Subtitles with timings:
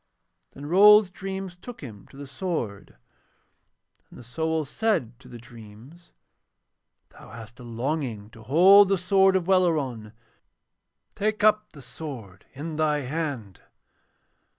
[0.53, 2.95] Then Rold's dreams took him to the sword,
[4.09, 6.11] and the soul said to the dreams:
[7.09, 10.13] 'Thou hast a longing to hold the sword of Welleran:
[11.13, 13.61] take up the sword in thy hand.'